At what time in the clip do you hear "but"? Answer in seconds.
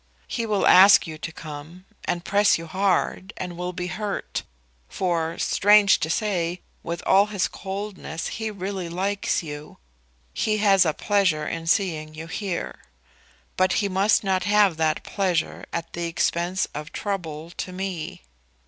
13.55-13.73